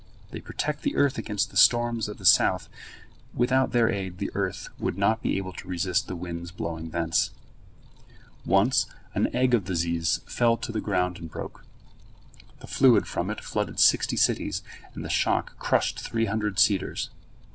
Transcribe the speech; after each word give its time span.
They 0.31 0.39
protect 0.39 0.81
the 0.81 0.95
earth 0.95 1.19
against 1.19 1.51
the 1.51 1.57
storms 1.57 2.07
of 2.07 2.17
the 2.17 2.25
south; 2.25 2.67
without 3.35 3.71
their 3.71 3.87
aid 3.87 4.17
the 4.17 4.31
earth 4.33 4.67
would 4.79 4.97
not 4.97 5.21
be 5.21 5.37
able 5.37 5.53
to 5.53 5.67
resist 5.67 6.07
the 6.07 6.15
winds 6.15 6.49
blowing 6.49 6.89
thence. 6.89 7.29
Once 8.43 8.87
an 9.13 9.27
egg 9.35 9.53
of 9.53 9.65
the 9.65 9.75
ziz 9.75 10.21
fell 10.25 10.57
to 10.57 10.71
the 10.71 10.81
ground 10.81 11.19
and 11.19 11.29
broke. 11.29 11.65
The 12.61 12.65
fluid 12.67 13.05
from 13.05 13.29
it 13.29 13.41
flooded 13.43 13.79
sixty 13.79 14.17
cities, 14.17 14.63
and 14.95 15.05
the 15.05 15.07
shock 15.07 15.55
crushed 15.59 15.99
three 15.99 16.25
hundred 16.25 16.57
cedars. 16.57 17.11